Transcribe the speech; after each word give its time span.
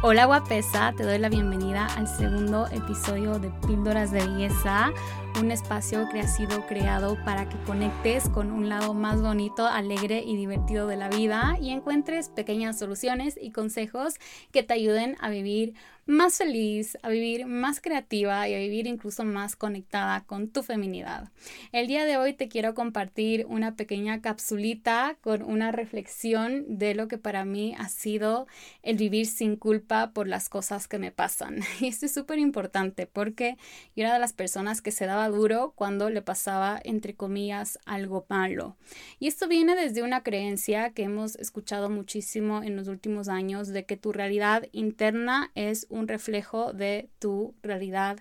Hola 0.00 0.26
guapesa, 0.26 0.92
te 0.96 1.02
doy 1.02 1.18
la 1.18 1.28
bienvenida 1.28 1.88
al 1.96 2.06
segundo 2.06 2.68
episodio 2.68 3.40
de 3.40 3.50
Píldoras 3.66 4.12
de 4.12 4.20
Belleza, 4.20 4.92
un 5.40 5.52
espacio 5.52 6.08
que 6.08 6.20
ha 6.20 6.26
sido 6.26 6.66
creado 6.66 7.16
para 7.24 7.48
que 7.48 7.56
conectes 7.64 8.28
con 8.28 8.50
un 8.50 8.68
lado 8.68 8.92
más 8.92 9.22
bonito, 9.22 9.66
alegre 9.66 10.24
y 10.26 10.36
divertido 10.36 10.88
de 10.88 10.96
la 10.96 11.08
vida 11.08 11.56
y 11.60 11.70
encuentres 11.70 12.28
pequeñas 12.28 12.78
soluciones 12.78 13.38
y 13.40 13.52
consejos 13.52 14.14
que 14.50 14.64
te 14.64 14.74
ayuden 14.74 15.16
a 15.20 15.30
vivir 15.30 15.74
más 16.08 16.38
feliz, 16.38 16.96
a 17.02 17.10
vivir 17.10 17.44
más 17.44 17.82
creativa 17.82 18.48
y 18.48 18.54
a 18.54 18.58
vivir 18.58 18.86
incluso 18.86 19.24
más 19.24 19.56
conectada 19.56 20.24
con 20.24 20.48
tu 20.48 20.62
feminidad. 20.62 21.28
El 21.70 21.86
día 21.86 22.06
de 22.06 22.16
hoy 22.16 22.32
te 22.32 22.48
quiero 22.48 22.72
compartir 22.72 23.44
una 23.46 23.76
pequeña 23.76 24.22
capsulita 24.22 25.18
con 25.20 25.42
una 25.42 25.70
reflexión 25.70 26.64
de 26.66 26.94
lo 26.94 27.08
que 27.08 27.18
para 27.18 27.44
mí 27.44 27.74
ha 27.78 27.90
sido 27.90 28.46
el 28.82 28.96
vivir 28.96 29.26
sin 29.26 29.56
culpa 29.56 30.12
por 30.12 30.26
las 30.28 30.48
cosas 30.48 30.88
que 30.88 30.98
me 30.98 31.12
pasan. 31.12 31.60
Y 31.80 31.88
esto 31.88 32.06
es 32.06 32.14
súper 32.14 32.38
importante 32.38 33.06
porque 33.06 33.56
yo 33.94 34.04
era 34.04 34.14
de 34.14 34.18
las 34.18 34.32
personas 34.32 34.80
que 34.80 34.90
se 34.90 35.04
daba 35.04 35.27
duro 35.30 35.72
cuando 35.74 36.10
le 36.10 36.22
pasaba, 36.22 36.80
entre 36.84 37.14
comillas, 37.14 37.78
algo 37.86 38.26
malo. 38.28 38.76
Y 39.18 39.28
esto 39.28 39.48
viene 39.48 39.76
desde 39.76 40.02
una 40.02 40.22
creencia 40.22 40.90
que 40.90 41.04
hemos 41.04 41.36
escuchado 41.36 41.90
muchísimo 41.90 42.62
en 42.62 42.76
los 42.76 42.88
últimos 42.88 43.28
años 43.28 43.68
de 43.68 43.84
que 43.84 43.96
tu 43.96 44.12
realidad 44.12 44.64
interna 44.72 45.50
es 45.54 45.86
un 45.90 46.08
reflejo 46.08 46.72
de 46.72 47.08
tu 47.18 47.54
realidad 47.62 48.18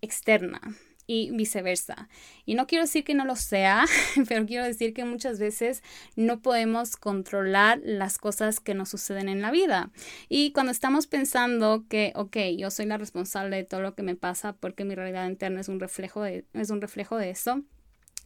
externa 0.00 0.60
y 1.06 1.30
viceversa. 1.30 2.08
Y 2.44 2.54
no 2.54 2.66
quiero 2.66 2.84
decir 2.84 3.04
que 3.04 3.14
no 3.14 3.24
lo 3.24 3.36
sea, 3.36 3.84
pero 4.28 4.46
quiero 4.46 4.64
decir 4.64 4.94
que 4.94 5.04
muchas 5.04 5.38
veces 5.38 5.82
no 6.16 6.40
podemos 6.40 6.96
controlar 6.96 7.80
las 7.84 8.18
cosas 8.18 8.60
que 8.60 8.74
nos 8.74 8.88
suceden 8.88 9.28
en 9.28 9.42
la 9.42 9.50
vida. 9.50 9.90
Y 10.28 10.52
cuando 10.52 10.72
estamos 10.72 11.06
pensando 11.06 11.84
que, 11.88 12.12
ok, 12.14 12.36
yo 12.56 12.70
soy 12.70 12.86
la 12.86 12.98
responsable 12.98 13.56
de 13.56 13.64
todo 13.64 13.80
lo 13.80 13.94
que 13.94 14.02
me 14.02 14.16
pasa 14.16 14.54
porque 14.54 14.84
mi 14.84 14.94
realidad 14.94 15.28
interna 15.28 15.60
es 15.60 15.68
un 15.68 15.80
reflejo 15.80 16.22
de, 16.22 16.44
es 16.52 16.70
un 16.70 16.80
reflejo 16.80 17.16
de 17.16 17.30
eso, 17.30 17.62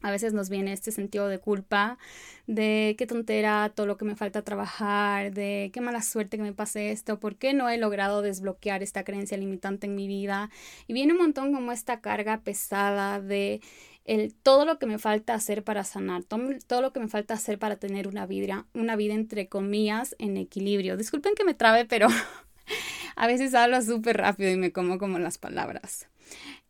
a 0.03 0.11
veces 0.11 0.33
nos 0.33 0.49
viene 0.49 0.73
este 0.73 0.93
sentido 0.93 1.29
de 1.29 1.39
culpa, 1.39 1.99
de 2.47 2.95
qué 2.99 3.07
tontera 3.07 3.71
todo 3.75 3.87
lo 3.87 3.97
que 3.97 4.05
me 4.05 4.17
falta 4.17 4.43
trabajar, 4.43 5.33
de 5.33 5.71
qué 5.73 5.81
mala 5.81 6.03
suerte 6.03 6.37
que 6.37 6.43
me 6.43 6.53
pase 6.53 6.91
esto, 6.91 7.21
por 7.21 7.37
qué 7.37 7.53
no 7.53 7.69
he 7.69 7.79
logrado 7.79 8.23
desbloquear 8.23 8.83
esta 8.83 9.05
creencia 9.05 9.37
limitante 9.37 9.87
en 9.87 9.95
mi 9.95 10.07
vida. 10.07 10.51
Y 10.87 10.93
viene 10.93 11.13
un 11.13 11.19
montón 11.19 11.53
como 11.53 11.73
esta 11.73 12.01
carga 12.01 12.41
pesada 12.43 13.21
de 13.21 13.61
el, 14.05 14.35
todo 14.35 14.65
lo 14.65 14.79
que 14.79 14.87
me 14.87 14.99
falta 14.99 15.35
hacer 15.35 15.63
para 15.63 15.85
sanar, 15.85 16.25
todo, 16.25 16.43
todo, 16.67 16.83
lo 16.83 16.93
que 16.93 17.01
me 17.01 17.09
falta 17.09 17.35
hacer 17.35 17.59
para 17.59 17.77
tener 17.77 18.09
una 18.09 18.27
vida, 18.27 18.67
una 18.73 18.97
vida 18.97 19.15
entre 19.15 19.49
comillas 19.49 20.17
en 20.19 20.37
equilibrio. 20.37 20.97
Disculpen 20.97 21.35
que 21.35 21.45
me 21.45 21.55
trabe, 21.55 21.85
pero 21.85 22.09
a 23.17 23.27
veces 23.27 23.55
hablo 23.55 23.81
súper 23.83 24.17
rápido 24.17 24.51
y 24.51 24.57
me 24.57 24.73
como 24.73 24.99
como 24.99 25.19
las 25.19 25.39
palabras. 25.39 26.09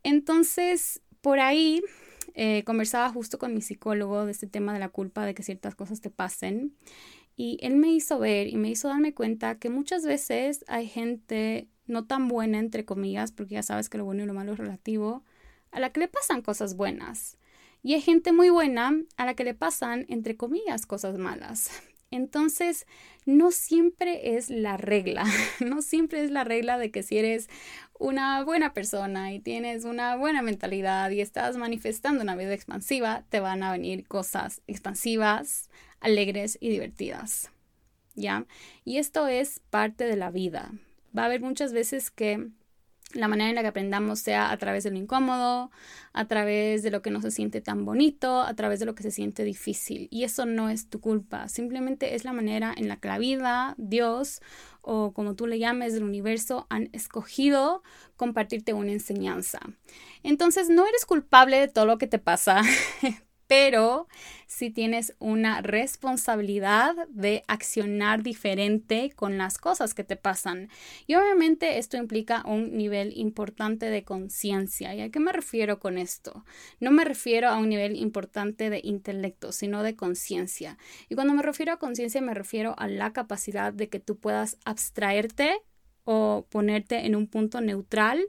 Entonces, 0.03 1.01
por 1.21 1.39
ahí 1.39 1.81
eh, 2.33 2.63
conversaba 2.63 3.09
justo 3.09 3.37
con 3.37 3.53
mi 3.53 3.61
psicólogo 3.61 4.25
de 4.25 4.31
este 4.31 4.47
tema 4.47 4.73
de 4.73 4.79
la 4.79 4.89
culpa, 4.89 5.25
de 5.25 5.33
que 5.33 5.43
ciertas 5.43 5.75
cosas 5.75 6.01
te 6.01 6.09
pasen. 6.09 6.75
Y 7.35 7.57
él 7.61 7.75
me 7.75 7.91
hizo 7.91 8.19
ver 8.19 8.47
y 8.47 8.57
me 8.57 8.69
hizo 8.69 8.87
darme 8.87 9.13
cuenta 9.13 9.57
que 9.57 9.69
muchas 9.69 10.05
veces 10.05 10.65
hay 10.67 10.87
gente 10.87 11.69
no 11.87 12.05
tan 12.05 12.27
buena, 12.27 12.59
entre 12.59 12.85
comillas, 12.85 13.31
porque 13.31 13.55
ya 13.55 13.63
sabes 13.63 13.89
que 13.89 13.97
lo 13.97 14.05
bueno 14.05 14.23
y 14.23 14.25
lo 14.25 14.33
malo 14.33 14.53
es 14.53 14.59
relativo, 14.59 15.23
a 15.71 15.79
la 15.79 15.91
que 15.91 16.01
le 16.01 16.07
pasan 16.07 16.41
cosas 16.41 16.75
buenas. 16.75 17.37
Y 17.83 17.93
hay 17.95 18.01
gente 18.01 18.31
muy 18.31 18.49
buena 18.49 18.93
a 19.17 19.25
la 19.25 19.33
que 19.33 19.43
le 19.43 19.53
pasan, 19.53 20.05
entre 20.07 20.37
comillas, 20.37 20.85
cosas 20.85 21.17
malas. 21.17 21.71
Entonces, 22.11 22.85
no 23.25 23.51
siempre 23.51 24.35
es 24.35 24.49
la 24.49 24.75
regla, 24.77 25.25
no 25.65 25.81
siempre 25.81 26.23
es 26.23 26.29
la 26.29 26.43
regla 26.43 26.77
de 26.77 26.91
que 26.91 27.03
si 27.03 27.17
eres 27.17 27.49
una 27.97 28.43
buena 28.43 28.73
persona 28.73 29.31
y 29.31 29.39
tienes 29.39 29.85
una 29.85 30.17
buena 30.17 30.41
mentalidad 30.41 31.09
y 31.11 31.21
estás 31.21 31.55
manifestando 31.55 32.21
una 32.23 32.35
vida 32.35 32.53
expansiva, 32.53 33.23
te 33.29 33.39
van 33.39 33.63
a 33.63 33.71
venir 33.71 34.07
cosas 34.07 34.61
expansivas, 34.67 35.69
alegres 36.01 36.57
y 36.59 36.69
divertidas. 36.69 37.49
¿Ya? 38.13 38.45
Y 38.83 38.97
esto 38.97 39.27
es 39.27 39.61
parte 39.69 40.03
de 40.03 40.17
la 40.17 40.31
vida. 40.31 40.73
Va 41.17 41.23
a 41.23 41.25
haber 41.25 41.39
muchas 41.39 41.71
veces 41.71 42.11
que 42.11 42.49
la 43.13 43.27
manera 43.27 43.49
en 43.49 43.55
la 43.55 43.61
que 43.61 43.67
aprendamos 43.67 44.19
sea 44.19 44.51
a 44.51 44.57
través 44.57 44.83
de 44.83 44.91
lo 44.91 44.97
incómodo, 44.97 45.71
a 46.13 46.25
través 46.25 46.83
de 46.83 46.91
lo 46.91 47.01
que 47.01 47.11
no 47.11 47.21
se 47.21 47.31
siente 47.31 47.61
tan 47.61 47.85
bonito, 47.85 48.41
a 48.41 48.53
través 48.53 48.79
de 48.79 48.85
lo 48.85 48.95
que 48.95 49.03
se 49.03 49.11
siente 49.11 49.43
difícil. 49.43 50.07
Y 50.11 50.23
eso 50.23 50.45
no 50.45 50.69
es 50.69 50.89
tu 50.89 50.99
culpa, 50.99 51.47
simplemente 51.47 52.15
es 52.15 52.25
la 52.25 52.33
manera 52.33 52.73
en 52.75 52.87
la 52.87 52.97
que 52.97 53.07
la 53.07 53.17
vida, 53.17 53.75
Dios 53.77 54.41
o 54.81 55.13
como 55.13 55.35
tú 55.35 55.47
le 55.47 55.59
llames 55.59 55.93
del 55.93 56.03
universo 56.03 56.65
han 56.69 56.89
escogido 56.91 57.83
compartirte 58.15 58.73
una 58.73 58.91
enseñanza. 58.91 59.59
Entonces 60.23 60.69
no 60.69 60.87
eres 60.87 61.05
culpable 61.05 61.57
de 61.57 61.67
todo 61.67 61.85
lo 61.85 61.97
que 61.97 62.07
te 62.07 62.19
pasa, 62.19 62.61
pero 63.51 64.07
si 64.47 64.69
tienes 64.69 65.13
una 65.19 65.61
responsabilidad 65.61 66.95
de 67.09 67.43
accionar 67.49 68.23
diferente 68.23 69.11
con 69.13 69.37
las 69.37 69.57
cosas 69.57 69.93
que 69.93 70.05
te 70.05 70.15
pasan. 70.15 70.69
Y 71.05 71.15
obviamente 71.15 71.77
esto 71.77 71.97
implica 71.97 72.43
un 72.45 72.77
nivel 72.77 73.11
importante 73.17 73.87
de 73.87 74.05
conciencia. 74.05 74.95
¿Y 74.95 75.01
a 75.01 75.09
qué 75.09 75.19
me 75.19 75.33
refiero 75.33 75.79
con 75.79 75.97
esto? 75.97 76.45
No 76.79 76.91
me 76.91 77.03
refiero 77.03 77.49
a 77.49 77.57
un 77.57 77.67
nivel 77.67 77.97
importante 77.97 78.69
de 78.69 78.79
intelecto, 78.85 79.51
sino 79.51 79.83
de 79.83 79.97
conciencia. 79.97 80.77
Y 81.09 81.15
cuando 81.15 81.33
me 81.33 81.43
refiero 81.43 81.73
a 81.73 81.77
conciencia 81.77 82.21
me 82.21 82.33
refiero 82.33 82.73
a 82.77 82.87
la 82.87 83.11
capacidad 83.11 83.73
de 83.73 83.89
que 83.89 83.99
tú 83.99 84.17
puedas 84.17 84.59
abstraerte 84.63 85.59
o 86.05 86.47
ponerte 86.49 87.05
en 87.05 87.17
un 87.17 87.27
punto 87.27 87.59
neutral 87.59 88.23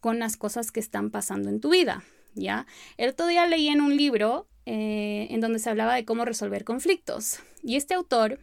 con 0.00 0.18
las 0.18 0.36
cosas 0.36 0.70
que 0.70 0.80
están 0.80 1.10
pasando 1.10 1.48
en 1.48 1.60
tu 1.60 1.70
vida. 1.70 2.04
¿Ya? 2.34 2.66
El 2.98 3.08
otro 3.08 3.26
día 3.26 3.46
leí 3.46 3.68
en 3.68 3.80
un 3.80 3.96
libro 3.96 4.46
eh, 4.66 5.28
en 5.30 5.40
donde 5.40 5.58
se 5.58 5.70
hablaba 5.70 5.94
de 5.94 6.04
cómo 6.04 6.24
resolver 6.24 6.64
conflictos. 6.64 7.38
Y 7.62 7.76
este 7.76 7.94
autor, 7.94 8.40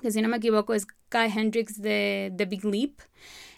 que 0.00 0.10
si 0.10 0.22
no 0.22 0.28
me 0.28 0.36
equivoco 0.36 0.74
es 0.74 0.86
Guy 1.10 1.32
Hendricks 1.34 1.80
de 1.80 2.32
The 2.36 2.44
Big 2.44 2.64
Leap, 2.64 3.00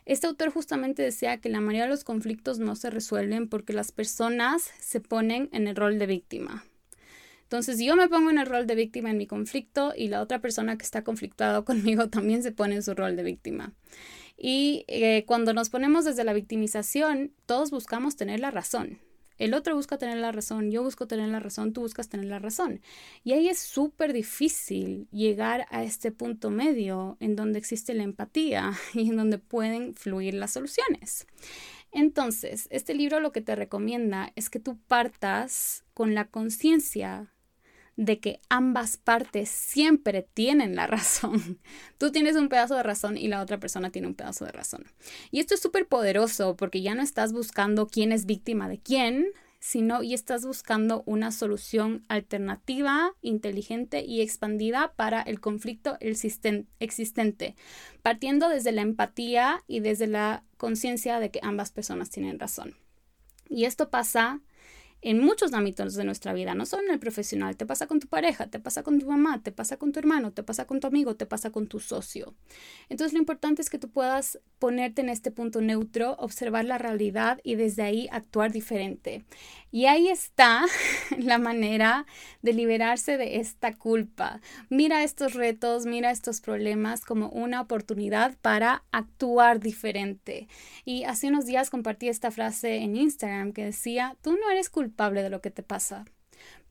este 0.07 0.27
autor 0.27 0.51
justamente 0.51 1.03
decía 1.03 1.37
que 1.37 1.51
la 1.51 1.61
mayoría 1.61 1.83
de 1.83 1.91
los 1.91 2.05
conflictos 2.05 2.59
no 2.59 2.77
se 2.77 2.89
resuelven 2.89 3.49
porque 3.49 3.75
las 3.75 3.93
personas 3.93 4.71
se 4.81 5.01
ponen 5.01 5.51
en 5.53 5.69
el 5.69 5.77
rol 5.77 5.99
de 5.99 6.07
víctima. 6.07 6.65
Entonces, 7.43 7.79
yo 7.79 7.97
me 7.97 8.09
pongo 8.09 8.31
en 8.31 8.39
el 8.39 8.47
rol 8.47 8.67
de 8.67 8.75
víctima 8.75 9.11
en 9.11 9.19
mi 9.19 9.27
conflicto 9.27 9.93
y 9.97 10.09
la 10.09 10.21
otra 10.21 10.39
persona 10.39 10.79
que 10.79 10.85
está 10.85 11.03
conflictuada 11.03 11.63
conmigo 11.65 12.09
también 12.09 12.43
se 12.43 12.53
pone 12.53 12.77
en 12.77 12.83
su 12.83 12.95
rol 12.95 13.17
de 13.17 13.23
víctima. 13.23 13.73
Y 14.37 14.85
eh, 14.87 15.25
cuando 15.27 15.53
nos 15.53 15.69
ponemos 15.69 16.05
desde 16.05 16.25
la 16.25 16.33
victimización, 16.33 17.33
todos 17.47 17.71
buscamos 17.71 18.17
tener 18.17 18.41
la 18.41 18.51
razón. 18.51 18.99
El 19.39 19.55
otro 19.55 19.75
busca 19.75 19.99
tener 19.99 20.19
la 20.19 20.33
razón, 20.33 20.71
yo 20.71 20.83
busco 20.83 21.07
tener 21.07 21.29
la 21.29 21.41
razón, 21.41 21.73
tú 21.73 21.83
buscas 21.83 22.09
tener 22.09 22.27
la 22.27 22.39
razón. 22.39 22.81
Y 23.25 23.33
ahí 23.33 23.49
es 23.49 23.59
súper 23.59 24.13
difícil 24.13 25.09
llegar 25.11 25.67
a 25.71 25.85
este 25.85 26.13
punto 26.13 26.51
medio 26.51 27.17
en 27.21 27.37
donde 27.37 27.59
existe 27.59 27.95
la 27.95 28.03
empatía 28.03 28.73
y 28.95 29.09
en 29.09 29.17
donde 29.17 29.39
pueden 29.39 29.95
fluir 29.95 30.35
las 30.35 30.53
soluciones. 30.53 31.27
Entonces, 31.91 32.69
este 32.71 32.95
libro 32.95 33.21
lo 33.21 33.33
que 33.33 33.41
te 33.41 33.57
recomienda 33.57 34.33
es 34.37 34.51
que 34.51 34.61
tú 34.61 34.79
partas 34.89 35.85
con 35.95 36.15
la 36.15 36.27
conciencia 36.27 37.33
de 37.99 38.21
que 38.21 38.41
ambas 38.49 38.97
partes 38.97 39.49
siempre 39.49 40.23
tienen 40.33 40.77
la 40.77 40.87
razón. 40.87 41.59
Tú 41.99 42.13
tienes 42.13 42.37
un 42.37 42.49
pedazo 42.49 42.77
de 42.77 42.85
razón 42.85 43.19
y 43.19 43.27
la 43.27 43.43
otra 43.43 43.59
persona 43.59 43.91
tiene 43.91 44.07
un 44.07 44.15
pedazo 44.15 44.45
de 44.45 44.53
razón. 44.53 44.85
Y 45.33 45.41
esto 45.41 45.55
es 45.55 45.61
súper 45.61 45.89
poderoso 45.89 46.57
porque 46.57 46.81
ya 46.81 46.95
no 46.95 47.03
estás 47.03 47.33
buscando 47.33 47.89
quién 47.89 48.13
es 48.13 48.25
víctima 48.25 48.69
de 48.69 48.79
quién, 48.79 49.27
sino 49.59 50.05
y 50.05 50.15
estás 50.15 50.47
buscando 50.47 51.03
una 51.07 51.33
solución 51.33 52.05
alternativa, 52.07 53.17
inteligente 53.21 54.05
y 54.05 54.21
expandida 54.21 54.93
para 54.95 55.21
el 55.21 55.41
conflicto 55.41 55.99
existente, 55.99 57.57
partiendo 58.03 58.49
desde 58.49 58.71
la 58.71 58.83
empatía 58.83 59.65
y 59.67 59.81
desde 59.81 60.07
la 60.07 60.45
conciencia 60.57 61.19
de 61.19 61.33
que 61.33 61.41
ambas 61.43 61.73
personas 61.73 62.11
tienen 62.11 62.39
razón. 62.39 62.77
Y 63.49 63.65
esto 63.65 63.91
pasa 63.91 64.41
en 65.01 65.21
muchos 65.21 65.53
ámbitos 65.53 65.95
de 65.95 66.05
nuestra 66.05 66.33
vida, 66.33 66.55
no 66.55 66.67
solo 66.67 66.85
en 66.85 66.93
el 66.93 66.99
profesional, 66.99 67.57
te 67.57 67.67
pasa 67.67 67.87
con 67.87 68.01
tu 68.01 68.09
pareja, 68.09 68.49
te 68.49 68.59
pasa 68.59 68.83
con 68.83 68.99
tu 68.99 69.07
mamá, 69.07 69.43
te 69.43 69.53
pasa 69.53 69.77
con 69.77 69.93
tu 69.93 70.01
hermano, 70.01 70.33
te 70.33 70.43
pasa 70.43 70.67
con 70.67 70.81
tu 70.81 70.87
amigo, 70.87 71.15
te 71.17 71.27
pasa 71.27 71.51
con 71.51 71.67
tu 71.69 71.79
socio. 71.79 72.35
Entonces 72.89 73.13
lo 73.13 73.21
importante 73.21 73.63
es 73.63 73.71
que 73.71 73.79
tú 73.79 73.91
puedas 73.91 74.41
ponerte 74.59 75.03
en 75.03 75.09
este 75.09 75.31
punto 75.31 75.61
neutro, 75.61 76.15
observar 76.19 76.65
la 76.65 76.79
realidad 76.79 77.41
y 77.43 77.55
desde 77.55 77.83
ahí 77.83 78.09
actuar 78.11 78.53
diferente. 78.53 79.25
Y 79.71 79.87
ahí 79.87 80.09
está 80.09 80.65
la 81.19 81.39
manera 81.39 82.07
de 82.43 82.53
liberarse 82.53 83.17
de 83.17 83.37
esta 83.37 83.75
culpa. 83.75 84.41
Mira 84.71 85.05
estos 85.05 85.35
retos, 85.35 85.87
mira 85.87 86.11
estos 86.11 86.41
problemas 86.41 87.05
como 87.05 87.29
una 87.29 87.61
oportunidad 87.61 88.37
para 88.41 88.85
actuar 88.93 89.61
diferente. 89.61 90.49
Y 90.85 91.05
hace 91.05 91.29
unos 91.29 91.47
días 91.47 91.71
compartí 91.71 92.09
esta 92.09 92.31
frase 92.31 92.77
en 92.77 92.97
Instagram 92.97 93.53
que 93.53 93.65
decía, 93.65 94.17
tú 94.23 94.33
no 94.33 94.51
eres 94.51 94.71
culpable 94.71 95.23
de 95.23 95.31
lo 95.31 95.41
que 95.41 95.51
te 95.51 95.63
pasa 95.63 96.05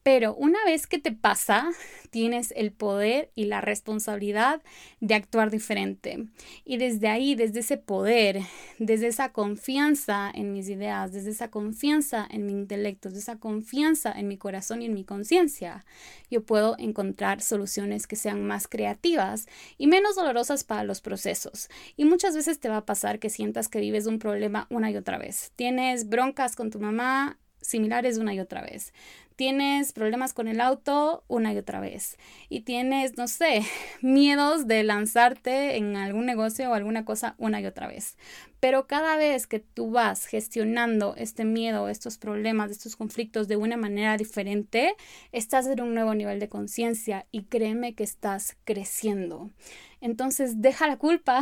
Pero 0.08 0.34
una 0.36 0.64
vez 0.64 0.88
que 0.88 1.00
te 1.00 1.12
pasa, 1.12 1.70
tienes 2.12 2.54
el 2.56 2.72
poder 2.72 3.30
y 3.36 3.44
la 3.44 3.60
responsabilidad 3.60 4.62
de 5.02 5.16
actuar 5.16 5.52
diferente. 5.52 6.28
Y 6.64 6.78
desde 6.78 7.10
ahí, 7.10 7.36
desde 7.36 7.60
ese 7.60 7.76
poder, 7.76 8.40
desde 8.80 9.08
esa 9.08 9.34
confianza 9.34 10.32
en 10.34 10.54
mis 10.54 10.70
ideas, 10.70 11.12
desde 11.12 11.32
esa 11.32 11.52
confianza 11.52 12.26
en 12.32 12.46
mi 12.46 12.54
intelecto, 12.54 13.10
desde 13.10 13.20
esa 13.20 13.40
confianza 13.40 14.14
en 14.14 14.30
mi 14.30 14.38
corazón 14.38 14.82
y 14.82 14.86
en 14.86 14.94
mi 14.94 15.04
conciencia, 15.04 15.84
yo 16.32 16.42
puedo 16.42 16.78
encontrar 16.80 17.42
soluciones 17.42 18.08
que 18.08 18.16
sean 18.16 18.48
más 18.48 18.70
creativas 18.70 19.46
y 19.78 19.88
menos 19.88 20.16
dolorosas 20.16 20.64
para 20.64 20.86
los 20.86 21.02
procesos. 21.02 21.68
Y 21.98 22.06
muchas 22.06 22.34
veces 22.34 22.62
te 22.62 22.70
va 22.70 22.78
a 22.78 22.86
pasar 22.86 23.20
que 23.20 23.30
sientas 23.30 23.68
que 23.68 23.82
vives 23.82 24.06
un 24.06 24.20
problema 24.20 24.68
una 24.70 24.90
y 24.90 24.96
otra 24.96 25.18
vez. 25.18 25.52
Tienes 25.58 26.08
broncas 26.08 26.56
con 26.56 26.72
tu 26.72 26.80
mamá 26.80 27.38
similares 27.60 28.18
una 28.18 28.34
y 28.34 28.40
otra 28.40 28.62
vez 28.62 28.94
tienes 29.38 29.94
problemas 29.94 30.34
con 30.34 30.48
el 30.48 30.60
auto 30.60 31.24
una 31.28 31.54
y 31.54 31.58
otra 31.58 31.80
vez 31.80 32.18
y 32.50 32.62
tienes, 32.62 33.18
no 33.18 33.28
sé, 33.28 33.64
miedos 34.02 34.68
de 34.68 34.84
lanzarte 34.84 35.78
en 35.78 35.96
algún 35.96 36.26
negocio 36.26 36.70
o 36.70 36.74
alguna 36.74 37.06
cosa 37.06 37.36
una 37.38 37.62
y 37.62 37.66
otra 37.66 37.88
vez. 37.88 38.18
Pero 38.60 38.88
cada 38.88 39.16
vez 39.18 39.46
que 39.46 39.60
tú 39.60 39.92
vas 39.92 40.26
gestionando 40.26 41.14
este 41.16 41.46
miedo, 41.46 41.88
estos 41.90 42.18
problemas, 42.18 42.72
estos 42.72 42.96
conflictos 42.96 43.48
de 43.48 43.56
una 43.56 43.78
manera 43.78 44.18
diferente, 44.18 44.96
estás 45.32 45.68
en 45.68 45.82
un 45.82 45.94
nuevo 45.94 46.16
nivel 46.16 46.40
de 46.40 46.50
conciencia 46.50 47.28
y 47.32 47.44
créeme 47.44 47.94
que 47.94 48.04
estás 48.04 48.58
creciendo. 48.66 49.52
Entonces 50.00 50.62
deja 50.62 50.88
la 50.88 50.98
culpa 50.98 51.42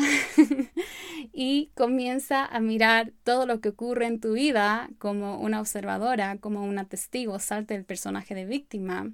y 1.33 1.71
comienza 1.75 2.45
a 2.45 2.59
mirar 2.59 3.11
todo 3.23 3.45
lo 3.45 3.59
que 3.59 3.69
ocurre 3.69 4.07
en 4.07 4.21
tu 4.21 4.33
vida 4.33 4.89
como 4.97 5.39
una 5.39 5.59
observadora, 5.59 6.37
como 6.37 6.63
una 6.63 6.85
testigo. 6.85 7.39
Salte 7.39 7.75
personaje 7.85 8.35
de 8.35 8.45
víctima. 8.45 9.11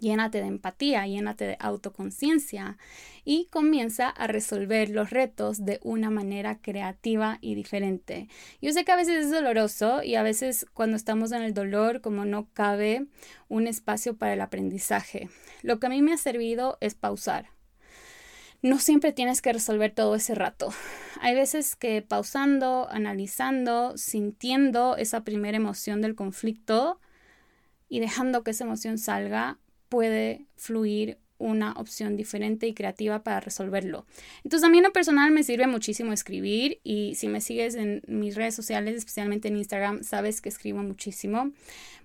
Llénate 0.00 0.40
de 0.40 0.46
empatía, 0.46 1.06
llénate 1.06 1.46
de 1.46 1.56
autoconciencia 1.58 2.76
y 3.24 3.46
comienza 3.46 4.10
a 4.10 4.26
resolver 4.26 4.90
los 4.90 5.08
retos 5.08 5.64
de 5.64 5.80
una 5.82 6.10
manera 6.10 6.58
creativa 6.60 7.38
y 7.40 7.54
diferente. 7.54 8.28
Yo 8.60 8.72
sé 8.72 8.84
que 8.84 8.92
a 8.92 8.96
veces 8.96 9.24
es 9.24 9.30
doloroso 9.30 10.02
y 10.02 10.16
a 10.16 10.22
veces 10.22 10.66
cuando 10.74 10.96
estamos 10.96 11.32
en 11.32 11.40
el 11.42 11.54
dolor 11.54 12.02
como 12.02 12.26
no 12.26 12.48
cabe 12.52 13.06
un 13.48 13.66
espacio 13.66 14.16
para 14.16 14.34
el 14.34 14.42
aprendizaje. 14.42 15.30
Lo 15.62 15.80
que 15.80 15.86
a 15.86 15.90
mí 15.90 16.02
me 16.02 16.12
ha 16.12 16.18
servido 16.18 16.76
es 16.80 16.94
pausar 16.94 17.46
no 18.62 18.78
siempre 18.78 19.12
tienes 19.12 19.42
que 19.42 19.52
resolver 19.52 19.92
todo 19.92 20.14
ese 20.14 20.34
rato. 20.34 20.72
Hay 21.20 21.34
veces 21.34 21.76
que 21.76 22.02
pausando, 22.02 22.88
analizando, 22.90 23.96
sintiendo 23.96 24.96
esa 24.96 25.24
primera 25.24 25.56
emoción 25.56 26.02
del 26.02 26.14
conflicto 26.14 27.00
y 27.88 28.00
dejando 28.00 28.42
que 28.42 28.50
esa 28.52 28.64
emoción 28.64 28.98
salga, 28.98 29.58
puede 29.88 30.46
fluir 30.56 31.18
una 31.38 31.72
opción 31.72 32.16
diferente 32.16 32.66
y 32.66 32.74
creativa 32.74 33.22
para 33.22 33.40
resolverlo. 33.40 34.06
Entonces 34.42 34.66
a 34.66 34.70
mí 34.70 34.78
en 34.78 34.84
lo 34.84 34.92
personal 34.92 35.30
me 35.30 35.42
sirve 35.42 35.66
muchísimo 35.66 36.12
escribir 36.12 36.80
y 36.82 37.14
si 37.14 37.28
me 37.28 37.40
sigues 37.40 37.74
en 37.74 38.02
mis 38.06 38.34
redes 38.34 38.54
sociales, 38.54 38.96
especialmente 38.96 39.48
en 39.48 39.56
Instagram, 39.56 40.02
sabes 40.02 40.40
que 40.40 40.48
escribo 40.48 40.82
muchísimo. 40.82 41.50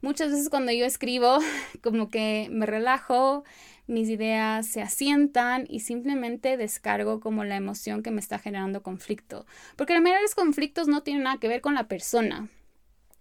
Muchas 0.01 0.31
veces 0.31 0.49
cuando 0.49 0.71
yo 0.71 0.85
escribo 0.85 1.39
como 1.81 2.09
que 2.09 2.49
me 2.51 2.65
relajo, 2.65 3.43
mis 3.87 4.09
ideas 4.09 4.67
se 4.67 4.81
asientan 4.81 5.65
y 5.69 5.81
simplemente 5.81 6.57
descargo 6.57 7.19
como 7.19 7.43
la 7.43 7.55
emoción 7.55 8.03
que 8.03 8.11
me 8.11 8.19
está 8.19 8.39
generando 8.39 8.83
conflicto. 8.83 9.45
Porque 9.75 9.93
la 9.93 10.01
mayoría 10.01 10.21
los 10.21 10.35
conflictos 10.35 10.87
no 10.87 11.03
tienen 11.03 11.23
nada 11.23 11.39
que 11.39 11.47
ver 11.47 11.61
con 11.61 11.73
la 11.73 11.87
persona, 11.87 12.49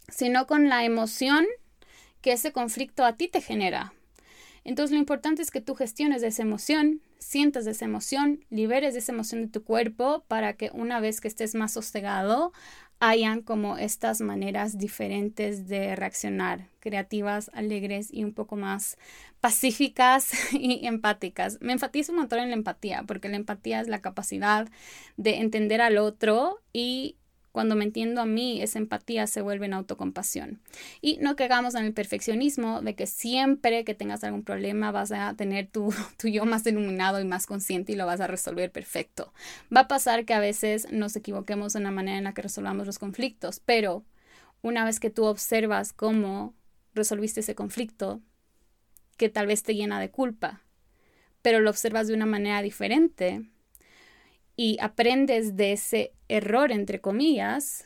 sino 0.08 0.46
con 0.46 0.68
la 0.68 0.84
emoción 0.84 1.46
que 2.20 2.32
ese 2.32 2.52
conflicto 2.52 3.04
a 3.04 3.14
ti 3.16 3.28
te 3.28 3.40
genera. 3.40 3.92
Entonces 4.64 4.92
lo 4.92 4.98
importante 4.98 5.42
es 5.42 5.50
que 5.50 5.60
tú 5.60 5.74
gestiones 5.74 6.22
esa 6.22 6.42
emoción, 6.42 7.00
sientas 7.18 7.66
esa 7.66 7.86
emoción, 7.86 8.44
liberes 8.50 8.94
esa 8.94 9.12
emoción 9.12 9.42
de 9.42 9.48
tu 9.48 9.64
cuerpo 9.64 10.24
para 10.28 10.54
que 10.54 10.70
una 10.72 11.00
vez 11.00 11.20
que 11.20 11.28
estés 11.28 11.54
más 11.54 11.72
sosegado, 11.72 12.52
hayan 13.00 13.40
como 13.40 13.78
estas 13.78 14.20
maneras 14.20 14.76
diferentes 14.76 15.66
de 15.66 15.96
reaccionar, 15.96 16.68
creativas, 16.80 17.50
alegres 17.54 18.12
y 18.12 18.24
un 18.24 18.34
poco 18.34 18.56
más 18.56 18.98
pacíficas 19.40 20.32
y 20.52 20.86
empáticas. 20.86 21.58
Me 21.62 21.72
enfatizo 21.72 22.12
un 22.12 22.18
montón 22.18 22.40
en 22.40 22.50
la 22.50 22.56
empatía, 22.56 23.04
porque 23.06 23.30
la 23.30 23.36
empatía 23.36 23.80
es 23.80 23.88
la 23.88 24.02
capacidad 24.02 24.68
de 25.16 25.36
entender 25.38 25.80
al 25.80 25.96
otro 25.96 26.60
y 26.74 27.16
cuando 27.60 27.76
me 27.76 27.84
entiendo 27.84 28.22
a 28.22 28.24
mí, 28.24 28.62
esa 28.62 28.78
empatía 28.78 29.26
se 29.26 29.42
vuelve 29.42 29.66
en 29.66 29.74
autocompasión. 29.74 30.62
Y 31.02 31.18
no 31.18 31.36
caigamos 31.36 31.74
en 31.74 31.84
el 31.84 31.92
perfeccionismo 31.92 32.80
de 32.80 32.94
que 32.94 33.06
siempre 33.06 33.84
que 33.84 33.94
tengas 33.94 34.24
algún 34.24 34.44
problema 34.44 34.92
vas 34.92 35.12
a 35.12 35.34
tener 35.34 35.66
tu, 35.66 35.92
tu 36.16 36.28
yo 36.28 36.46
más 36.46 36.66
iluminado 36.66 37.20
y 37.20 37.26
más 37.26 37.44
consciente 37.44 37.92
y 37.92 37.96
lo 37.96 38.06
vas 38.06 38.22
a 38.22 38.26
resolver 38.26 38.72
perfecto. 38.72 39.34
Va 39.76 39.82
a 39.82 39.88
pasar 39.88 40.24
que 40.24 40.32
a 40.32 40.40
veces 40.40 40.90
nos 40.90 41.14
equivoquemos 41.16 41.74
en 41.74 41.82
la 41.82 41.90
manera 41.90 42.16
en 42.16 42.24
la 42.24 42.32
que 42.32 42.40
resolvamos 42.40 42.86
los 42.86 42.98
conflictos, 42.98 43.60
pero 43.62 44.06
una 44.62 44.86
vez 44.86 44.98
que 44.98 45.10
tú 45.10 45.26
observas 45.26 45.92
cómo 45.92 46.54
resolviste 46.94 47.40
ese 47.40 47.54
conflicto, 47.54 48.22
que 49.18 49.28
tal 49.28 49.48
vez 49.48 49.62
te 49.64 49.74
llena 49.74 50.00
de 50.00 50.10
culpa, 50.10 50.62
pero 51.42 51.60
lo 51.60 51.68
observas 51.68 52.08
de 52.08 52.14
una 52.14 52.24
manera 52.24 52.62
diferente, 52.62 53.50
y 54.56 54.78
aprendes 54.80 55.56
de 55.56 55.72
ese 55.72 56.14
error, 56.30 56.72
entre 56.72 57.00
comillas, 57.00 57.84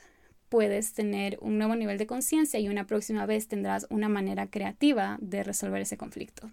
puedes 0.49 0.93
tener 0.93 1.39
un 1.41 1.59
nuevo 1.59 1.75
nivel 1.75 1.99
de 1.99 2.07
conciencia 2.07 2.61
y 2.61 2.69
una 2.69 2.87
próxima 2.87 3.27
vez 3.27 3.49
tendrás 3.49 3.87
una 3.91 4.09
manera 4.09 4.47
creativa 4.49 5.17
de 5.21 5.43
resolver 5.43 5.83
ese 5.83 5.97
conflicto. 5.97 6.51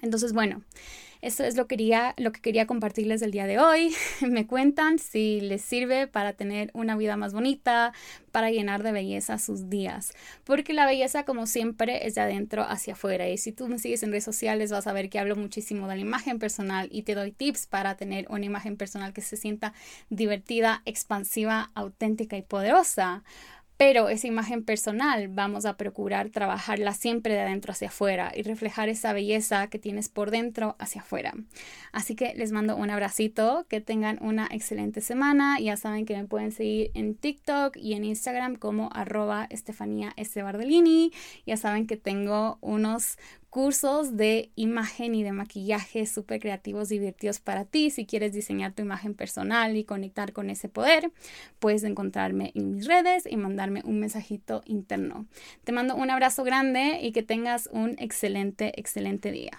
Entonces, 0.00 0.32
bueno, 0.32 0.62
eso 1.20 1.42
es 1.42 1.56
lo, 1.56 1.66
quería, 1.66 2.14
lo 2.16 2.30
que 2.30 2.40
quería 2.40 2.66
compartirles 2.66 3.22
el 3.22 3.32
día 3.32 3.46
de 3.46 3.58
hoy. 3.58 3.92
Me 4.20 4.46
cuentan 4.46 4.98
si 4.98 5.40
les 5.40 5.62
sirve 5.62 6.06
para 6.06 6.34
tener 6.34 6.70
una 6.74 6.96
vida 6.96 7.16
más 7.16 7.32
bonita, 7.32 7.92
para 8.30 8.50
llenar 8.50 8.84
de 8.84 8.92
belleza 8.92 9.38
sus 9.38 9.68
días. 9.68 10.12
Porque 10.44 10.72
la 10.72 10.86
belleza, 10.86 11.24
como 11.24 11.46
siempre, 11.46 12.06
es 12.06 12.14
de 12.14 12.20
adentro 12.20 12.62
hacia 12.62 12.92
afuera. 12.92 13.28
Y 13.28 13.36
si 13.36 13.50
tú 13.50 13.66
me 13.66 13.80
sigues 13.80 14.04
en 14.04 14.10
redes 14.10 14.24
sociales, 14.24 14.70
vas 14.70 14.86
a 14.86 14.92
ver 14.92 15.10
que 15.10 15.18
hablo 15.18 15.34
muchísimo 15.34 15.88
de 15.88 15.96
la 15.96 16.02
imagen 16.02 16.38
personal 16.38 16.88
y 16.92 17.02
te 17.02 17.16
doy 17.16 17.32
tips 17.32 17.66
para 17.66 17.96
tener 17.96 18.26
una 18.30 18.44
imagen 18.44 18.76
personal 18.76 19.12
que 19.12 19.22
se 19.22 19.36
sienta 19.36 19.72
divertida, 20.10 20.82
expansiva, 20.84 21.72
auténtica 21.74 22.36
y 22.36 22.42
poderosa 22.42 23.24
pero 23.78 24.08
esa 24.08 24.26
imagen 24.26 24.64
personal 24.64 25.28
vamos 25.28 25.64
a 25.64 25.76
procurar 25.76 26.30
trabajarla 26.30 26.92
siempre 26.92 27.34
de 27.34 27.40
adentro 27.40 27.70
hacia 27.70 27.88
afuera 27.88 28.32
y 28.34 28.42
reflejar 28.42 28.88
esa 28.88 29.12
belleza 29.12 29.68
que 29.68 29.78
tienes 29.78 30.08
por 30.08 30.32
dentro 30.32 30.74
hacia 30.80 31.00
afuera. 31.00 31.32
Así 31.92 32.16
que 32.16 32.34
les 32.34 32.50
mando 32.50 32.76
un 32.76 32.90
abracito, 32.90 33.66
que 33.68 33.80
tengan 33.80 34.18
una 34.20 34.48
excelente 34.50 35.00
semana. 35.00 35.60
Ya 35.60 35.76
saben 35.76 36.06
que 36.06 36.16
me 36.16 36.24
pueden 36.24 36.50
seguir 36.50 36.90
en 36.94 37.14
TikTok 37.14 37.76
y 37.76 37.94
en 37.94 38.04
Instagram 38.04 38.56
como 38.56 38.90
arroba 38.92 39.46
Estefanía 39.48 40.12
S. 40.16 40.42
Ya 41.46 41.56
saben 41.56 41.86
que 41.86 41.96
tengo 41.96 42.58
unos 42.60 43.16
cursos 43.50 44.16
de 44.16 44.50
imagen 44.56 45.14
y 45.14 45.22
de 45.22 45.32
maquillaje 45.32 46.06
súper 46.06 46.40
creativos, 46.40 46.88
divertidos 46.88 47.40
para 47.40 47.64
ti. 47.64 47.90
Si 47.90 48.06
quieres 48.06 48.32
diseñar 48.32 48.72
tu 48.72 48.82
imagen 48.82 49.14
personal 49.14 49.76
y 49.76 49.84
conectar 49.84 50.32
con 50.32 50.50
ese 50.50 50.68
poder, 50.68 51.10
puedes 51.58 51.84
encontrarme 51.84 52.52
en 52.54 52.74
mis 52.74 52.86
redes 52.86 53.24
y 53.28 53.36
mandarme 53.36 53.82
un 53.84 54.00
mensajito 54.00 54.62
interno. 54.66 55.26
Te 55.64 55.72
mando 55.72 55.94
un 55.96 56.10
abrazo 56.10 56.44
grande 56.44 57.00
y 57.02 57.12
que 57.12 57.22
tengas 57.22 57.68
un 57.72 57.96
excelente, 57.98 58.78
excelente 58.78 59.32
día. 59.32 59.58